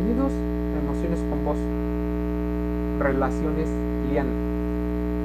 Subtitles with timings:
[0.00, 1.56] Emociones con.
[3.00, 3.68] Relaciones
[4.08, 4.32] liana.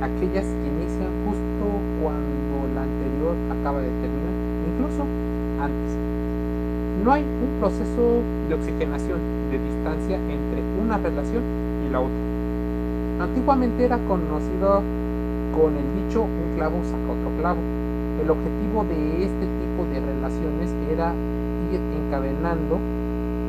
[0.04, 1.65] Aquellas que inician justo
[2.04, 4.35] cuando la anterior acaba de terminar,
[4.67, 5.03] incluso
[5.63, 5.91] antes.
[7.03, 8.19] No hay un proceso
[8.49, 9.19] de oxigenación,
[9.49, 11.44] de distancia entre una relación
[11.88, 13.23] y la otra.
[13.23, 14.84] Antiguamente era conocido
[15.55, 17.60] con el dicho un clavo saca otro clavo.
[18.21, 21.14] El objetivo de este tipo de relaciones era
[21.71, 22.78] encadenando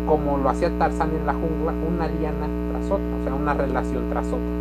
[0.06, 4.08] como lo hacía Tarzán en la jungla, una liana tras otra, o sea, una relación
[4.08, 4.54] tras otra.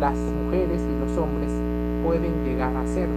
[0.00, 1.50] Las mujeres y los hombres
[2.04, 3.08] pueden llegar a ser,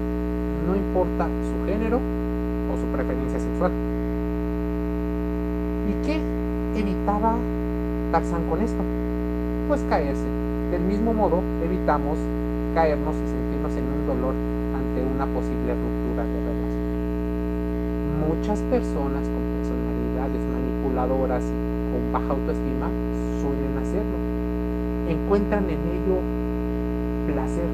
[0.67, 3.71] no importa su género o su preferencia sexual.
[5.89, 6.21] ¿Y qué
[6.79, 7.35] evitaba
[8.11, 8.83] Tarzán con esto?
[9.67, 10.29] Pues caerse.
[10.71, 12.17] Del mismo modo, evitamos
[12.75, 14.35] caernos y sentirnos en un dolor
[14.77, 16.85] ante una posible ruptura de relación.
[18.29, 19.48] Muchas personas con
[20.95, 22.87] con baja autoestima
[23.41, 24.17] suelen hacerlo.
[25.07, 26.17] Encuentran en ello
[27.27, 27.69] placer,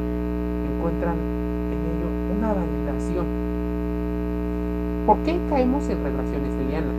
[0.75, 3.25] encuentran en ello una validación.
[5.05, 6.95] ¿Por qué caemos en relaciones lianas?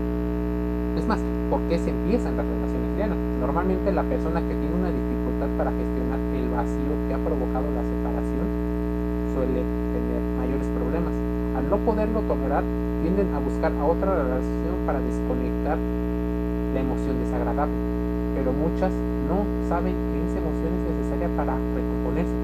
[0.97, 3.19] Es más, ¿por qué se empiezan las relaciones lianas?
[3.41, 7.85] Normalmente la persona que tiene una dificultad para gestionar el vacío que ha provocado la
[7.85, 8.47] separación
[9.37, 11.12] suele tener mayores problemas.
[11.57, 12.65] Al no poderlo tolerar,
[13.03, 15.79] tienden a buscar a otra relación para desconectar
[16.75, 17.75] la emoción desagradable,
[18.37, 18.93] pero muchas
[19.27, 22.37] no saben que esa emoción es necesaria para recomponerse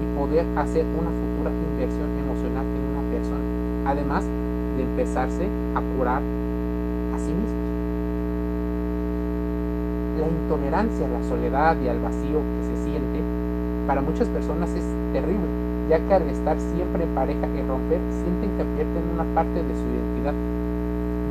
[0.00, 3.44] y poder hacer una futura inversión emocional en una persona,
[3.86, 4.24] además
[4.76, 7.66] de empezarse a curar a sí mismos.
[10.18, 13.20] La intolerancia a la soledad y al vacío que se siente
[13.86, 18.50] para muchas personas es terrible, ya que al estar siempre en pareja y romper sienten
[18.56, 20.34] que pierden una parte de su identidad.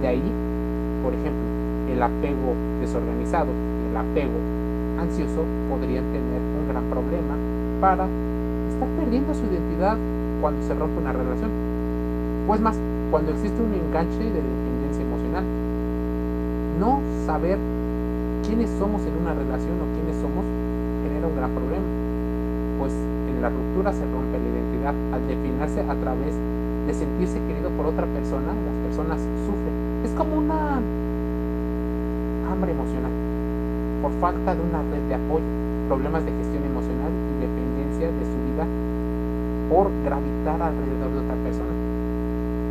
[0.02, 0.32] De ahí,
[1.04, 1.46] por ejemplo,
[1.94, 4.38] el apego desorganizado y el apego
[5.00, 7.36] ansioso podrían tener un gran problema
[7.80, 8.06] para
[8.74, 9.98] estar perdiendo su identidad
[10.42, 11.52] cuando se rompe una relación.
[12.48, 12.76] Pues más,
[13.12, 15.44] cuando existe un enganche de dependencia emocional.
[16.80, 17.58] No saber
[18.46, 20.46] quiénes somos en una relación o quiénes somos
[21.04, 22.07] genera un gran problema.
[22.78, 26.34] Pues en la ruptura se rompe la identidad al definirse a través
[26.88, 29.76] de sentirse querido por otra persona, las personas sufren.
[30.06, 30.80] Es como una
[32.52, 33.12] hambre emocional
[34.02, 35.46] por falta de una red de apoyo,
[35.88, 38.66] problemas de gestión emocional y dependencia de su vida
[39.70, 41.74] por gravitar alrededor de otra persona.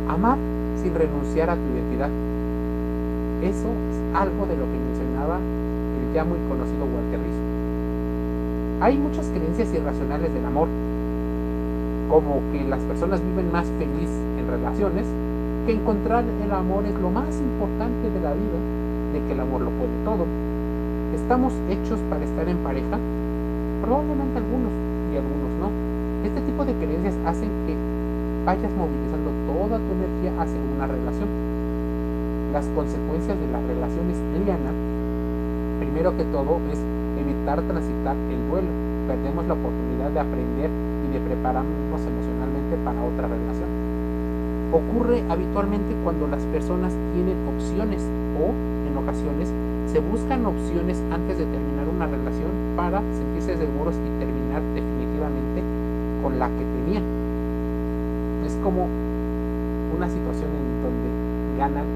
[0.09, 0.37] Amar
[0.81, 2.09] sin renunciar a tu identidad.
[3.43, 7.56] Eso es algo de lo que mencionaba el ya muy conocido Walter Rizzo.
[8.79, 10.67] Hay muchas creencias irracionales del amor,
[12.13, 15.01] como que las personas viven más feliz en relaciones,
[15.65, 18.59] que encontrar el amor es lo más importante de la vida,
[19.13, 20.29] de que el amor lo puede todo.
[21.09, 23.01] ¿Estamos hechos para estar en pareja?
[23.81, 24.69] Probablemente algunos
[25.09, 25.69] y algunos no.
[26.21, 27.73] Este tipo de creencias hacen que
[28.45, 31.29] vayas movilizando toda tu energía hacia una relación.
[32.53, 34.69] Las consecuencias de las relaciones liana,
[35.81, 36.77] primero que todo, es
[37.27, 38.71] evitar transitar el duelo.
[39.07, 43.69] Perdemos la oportunidad de aprender y de prepararnos emocionalmente para otra relación.
[44.71, 48.03] Ocurre habitualmente cuando las personas tienen opciones
[48.39, 49.47] o, en ocasiones,
[49.91, 55.63] se buscan opciones antes de terminar una relación para sentirse seguros y terminar definitivamente
[56.21, 57.03] con la que tenían.
[58.45, 58.87] Es como
[59.95, 61.09] una situación en donde
[61.57, 61.87] ganan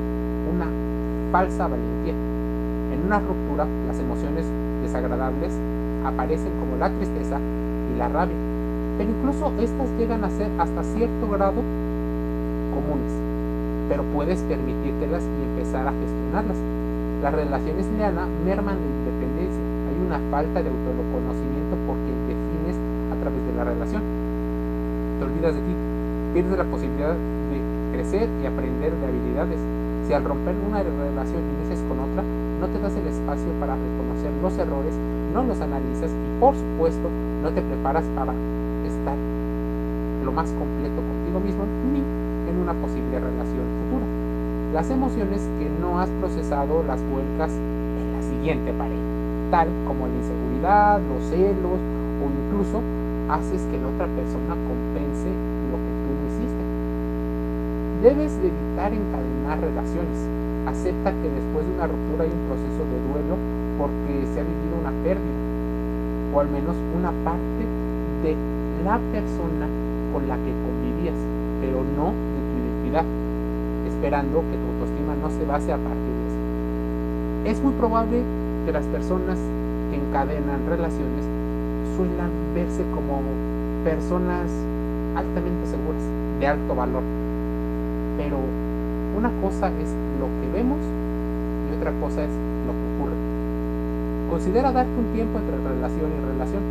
[0.47, 0.68] una
[1.31, 2.31] falsa valentía.
[2.91, 4.46] En una ruptura, las emociones
[4.84, 5.53] desagradables
[6.03, 8.35] aparecen como la tristeza y la rabia,
[8.97, 11.63] pero incluso estas llegan a ser hasta cierto grado
[12.75, 13.13] comunes,
[13.88, 16.57] pero puedes permitírtelas y empezar a gestionarlas.
[17.24, 23.41] Las relaciones liana merman de independencia, hay una falta de autoconocimiento porque defines a través
[23.46, 24.02] de la relación.
[25.19, 25.73] Te olvidas de ti,
[26.34, 27.58] pierdes la posibilidad de
[27.94, 29.59] crecer y aprender de habilidades.
[30.11, 32.19] Si al romper una relación inicias con otra,
[32.59, 34.91] no te das el espacio para reconocer los errores,
[35.31, 37.08] no los analizas y por supuesto
[37.41, 38.35] no te preparas para
[38.84, 41.63] estar lo más completo contigo mismo
[41.96, 44.03] ni en una posible relación futura.
[44.75, 49.07] Las emociones que no has procesado las vuelcas en la siguiente pareja,
[49.47, 51.79] tal como la inseguridad, los celos
[52.19, 52.84] o incluso
[53.31, 55.31] haces que la otra persona compense
[55.72, 56.64] lo que tú no hiciste.
[58.02, 60.18] Debes de evitar encadenar relaciones.
[60.66, 63.38] Acepta que después de una ruptura hay un proceso de duelo
[63.78, 65.38] porque se ha vivido una pérdida
[66.34, 67.62] o al menos una parte
[68.26, 68.34] de
[68.84, 69.70] la persona
[70.14, 71.14] con la que convivías,
[71.62, 73.06] pero no de tu identidad,
[73.86, 77.53] esperando que tu autoestima no se base a partir de eso.
[77.53, 78.24] Es muy probable
[78.66, 79.38] que las personas
[79.92, 81.22] que encadenan relaciones
[81.96, 83.22] suelan verse como
[83.84, 84.50] personas
[85.14, 86.02] altamente seguras,
[86.40, 87.03] de alto valor.
[88.17, 88.37] Pero
[89.17, 93.17] una cosa es lo que vemos y otra cosa es lo que ocurre.
[94.29, 96.61] Considera darte un tiempo entre relación y relación.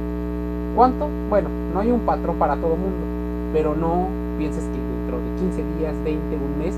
[0.74, 1.08] ¿Cuánto?
[1.28, 3.04] Bueno, no hay un patrón para todo mundo,
[3.52, 4.06] pero no
[4.38, 6.74] pienses que dentro de 15 días, 20, un mes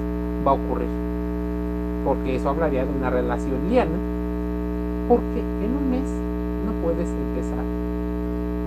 [0.46, 0.88] va a ocurrir.
[2.04, 3.96] Porque eso hablaría de una relación liana.
[5.08, 6.08] Porque en un mes
[6.66, 7.64] no puedes empezar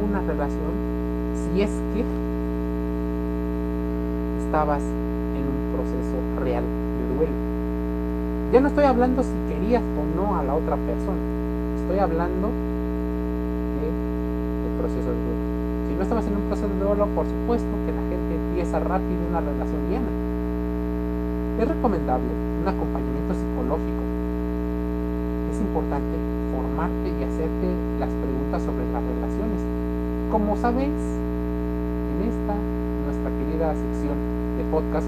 [0.08, 0.72] una relación
[1.36, 2.04] si es que
[4.46, 4.82] estabas
[5.36, 7.38] en un proceso real de duelo.
[8.52, 11.20] Ya no estoy hablando si querías o no a la otra persona,
[11.76, 12.48] estoy hablando
[13.84, 15.44] del proceso de duelo.
[15.90, 19.20] Si no estabas en un proceso de duelo, por supuesto que la gente empieza rápido
[19.30, 20.12] una relación llena.
[21.60, 24.02] Es recomendable un acompañamiento psicológico.
[25.52, 26.16] Es importante
[26.52, 27.68] formarte y hacerte
[28.00, 29.62] las preguntas sobre las relaciones.
[30.32, 31.00] Como sabéis,
[32.12, 34.18] en esta nuestra querida sección
[34.58, 35.08] de podcast,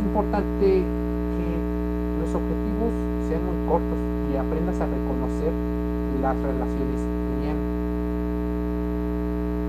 [0.00, 1.46] importante que
[2.20, 2.92] los objetivos
[3.28, 3.98] sean muy cortos
[4.32, 5.52] y aprendas a reconocer
[6.20, 7.68] las relaciones lineales.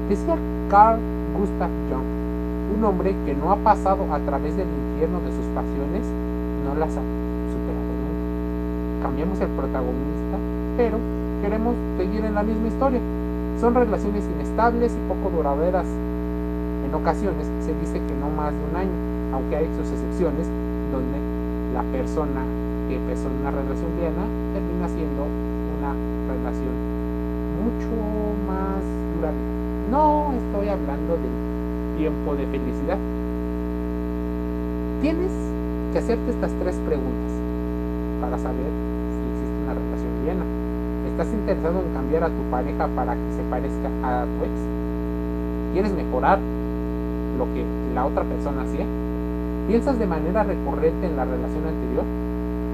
[0.10, 0.36] Decía
[0.70, 1.00] Carl
[1.38, 2.10] Gustav Jung,
[2.78, 6.04] un hombre que no ha pasado a través del infierno de sus pasiones,
[6.66, 7.04] no las ha
[7.54, 9.04] superado nunca.
[9.04, 10.38] Cambiamos el protagonista,
[10.78, 10.98] pero
[11.42, 13.00] queremos seguir en la misma historia.
[13.60, 15.86] Son relaciones inestables y poco duraderas
[16.92, 20.48] en ocasiones se dice que no más de un año, aunque hay sus excepciones
[20.92, 21.18] donde
[21.74, 22.44] la persona
[22.88, 24.24] que empezó en una relación diana
[24.54, 25.92] termina siendo una
[26.28, 26.76] relación
[27.64, 27.92] mucho
[28.48, 28.84] más
[29.16, 29.52] duradera.
[29.90, 32.98] No estoy hablando del tiempo de felicidad.
[35.02, 35.32] Tienes
[35.94, 37.32] que hacerte estas tres preguntas
[38.22, 38.72] para saber
[39.12, 40.46] si existe una relación diana.
[41.08, 44.56] ¿Estás interesado en cambiar a tu pareja para que se parezca a tu ex?
[45.74, 46.40] ¿Quieres mejorar
[47.38, 48.86] lo que la otra persona hacía?
[49.72, 52.04] ¿Piensas de manera recurrente en la relación anterior?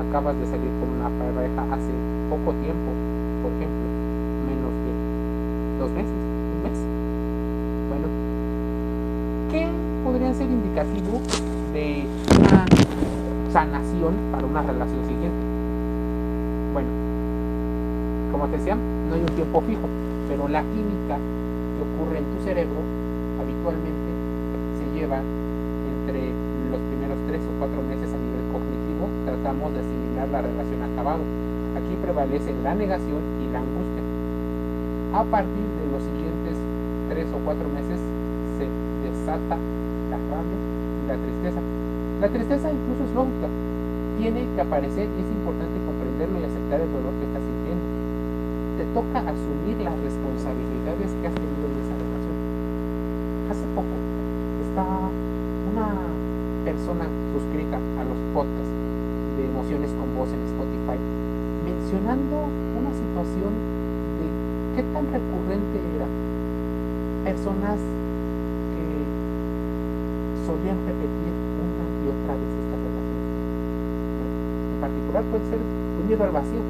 [0.10, 1.94] Acabas de salir con una pareja hace
[2.28, 2.90] poco tiempo,
[3.46, 3.86] por ejemplo,
[4.50, 4.92] menos de
[5.78, 6.80] dos meses, un mes.
[7.94, 8.08] Bueno,
[9.52, 9.70] ¿qué
[10.04, 11.22] podría ser indicativo
[11.72, 12.66] de una
[13.54, 15.46] sanación para una relación siguiente?
[16.74, 16.90] Bueno,
[18.32, 19.86] como te decía, no hay un tiempo fijo,
[20.28, 22.82] pero la química que ocurre en tu cerebro
[23.38, 24.10] habitualmente
[24.82, 25.22] se lleva
[27.58, 31.22] cuatro meses a nivel cognitivo, tratamos de asimilar la relación acabado.
[31.78, 34.04] Aquí prevalece la negación y la angustia.
[35.14, 36.56] A partir de los siguientes
[37.10, 37.98] tres o cuatro meses
[38.58, 38.66] se
[39.06, 41.62] desata la rabia y la tristeza.
[42.22, 43.48] La tristeza incluso es lógica,
[44.18, 47.86] tiene que aparecer y es importante comprenderlo y aceptar el dolor que estás sintiendo.
[48.78, 52.38] Te toca asumir las responsabilidades que has tenido en esa relación.
[53.50, 53.96] Hace poco
[54.66, 55.07] está una
[56.88, 57.04] persona
[57.36, 58.72] suscrita a los podcasts
[59.36, 60.96] de emociones con voz en Spotify
[61.68, 64.26] mencionando una situación de
[64.72, 66.08] qué tan recurrente era
[67.28, 68.88] personas que
[70.48, 71.28] solían repetir
[71.60, 73.20] una y otra vez esta relación.
[74.72, 76.64] En particular puede ser un miedo vacío,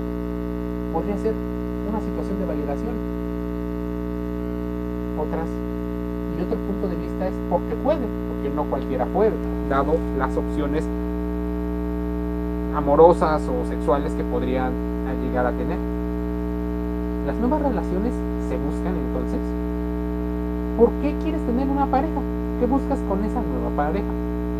[0.97, 2.95] podría ser una situación de validación.
[5.13, 8.01] Otras y otro punto de vista es porque puede,
[8.57, 9.37] no cualquiera puede,
[9.69, 10.83] dado las opciones
[12.75, 14.73] amorosas o sexuales que podrían
[15.21, 15.77] llegar a tener.
[17.27, 18.13] Las nuevas relaciones
[18.49, 19.41] se buscan entonces.
[20.73, 22.17] ¿Por qué quieres tener una pareja?
[22.59, 24.09] ¿Qué buscas con esa nueva pareja?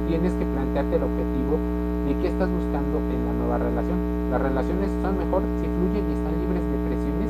[0.07, 1.57] Tienes que plantearte el objetivo
[2.05, 3.97] de qué estás buscando en la nueva relación.
[4.29, 7.29] Las relaciones son mejor si fluyen y están libres de presiones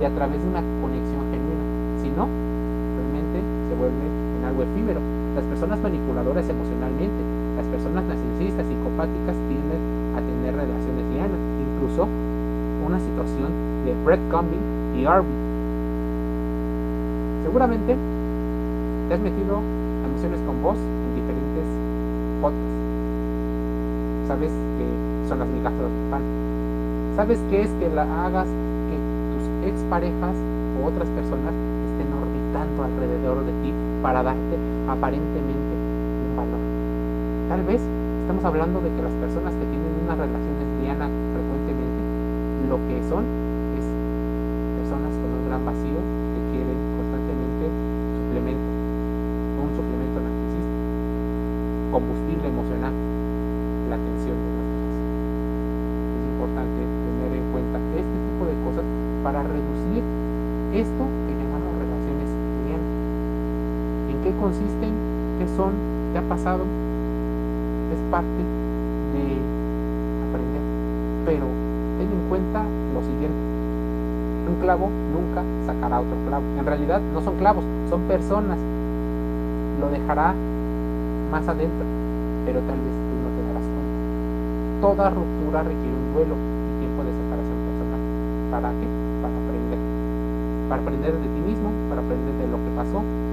[0.00, 1.64] y a través de una conexión genuina.
[2.00, 3.36] Si no, realmente
[3.68, 5.15] se vuelve en algo efímero.
[5.36, 7.20] Las personas manipuladoras emocionalmente,
[7.60, 12.08] las personas narcisistas, psicopáticas tienden a tener relaciones lianas, incluso
[12.80, 13.52] una situación
[13.84, 15.28] de Brett Cumbing y Arby.
[17.44, 17.96] Seguramente
[19.08, 21.68] te has metido a emociones con voz en diferentes
[22.40, 22.80] podcasts.
[24.28, 26.22] Sabes que son las migajas de pan.
[27.14, 30.32] Sabes que es que la hagas que tus exparejas
[30.80, 31.52] o otras personas
[32.74, 33.70] alrededor de ti
[34.02, 34.56] para darte
[34.88, 35.72] aparentemente
[36.26, 36.62] un valor.
[37.48, 37.80] Tal vez
[38.22, 42.00] estamos hablando de que las personas que tienen una relación lesbiana frecuentemente
[42.66, 43.22] lo que son
[43.78, 43.86] es
[44.82, 48.68] personas con un gran vacío que quieren constantemente suplemento,
[49.62, 50.76] un suplemento narcisista,
[51.94, 52.94] combustible emocional,
[53.90, 54.94] la atención de los demás.
[56.14, 57.76] Es importante tener en cuenta
[59.26, 60.04] para reducir
[60.72, 62.30] esto que llamamos relaciones cotidianas.
[62.30, 62.35] ¿En
[64.26, 64.90] qué consisten?
[65.38, 65.70] ¿Qué son?
[66.10, 66.66] ¿Qué ha pasado?
[67.94, 68.42] Es parte
[69.14, 69.22] de
[70.26, 70.62] aprender.
[71.24, 71.46] Pero
[71.98, 73.38] ten en cuenta lo siguiente.
[74.50, 76.42] Un clavo nunca sacará otro clavo.
[76.58, 78.58] En realidad no son clavos, son personas.
[79.78, 80.34] Lo dejará
[81.30, 81.86] más adentro,
[82.46, 83.94] pero tal vez tú no te darás cuenta.
[84.82, 88.02] Toda ruptura requiere un duelo y tiempo de separación personal.
[88.50, 88.86] ¿Para qué?
[89.22, 89.78] Para aprender.
[90.66, 93.25] Para aprender de ti mismo, para aprender de lo que pasó.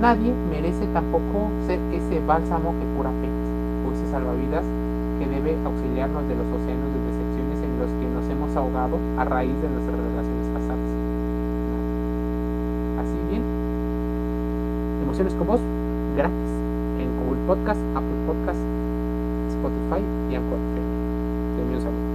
[0.00, 3.48] Nadie merece tampoco ser ese bálsamo que cura penas
[3.86, 4.64] o ese salvavidas
[5.18, 9.24] que debe auxiliarnos de los océanos de decepciones en los que nos hemos ahogado a
[9.24, 10.90] raíz de nuestras relaciones pasadas.
[13.04, 13.42] Así bien,
[15.04, 15.60] emociones con vos
[16.16, 16.52] gratis
[16.98, 18.60] en Google Podcast, Apple Podcast,
[19.54, 20.58] Spotify y Anchor.
[20.72, 22.11] Te un saludo.